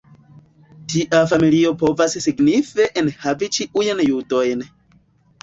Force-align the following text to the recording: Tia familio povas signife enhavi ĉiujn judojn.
Tia 0.93 1.19
familio 1.33 1.73
povas 1.81 2.15
signife 2.23 2.89
enhavi 3.03 3.51
ĉiujn 3.59 4.03
judojn. 4.09 4.67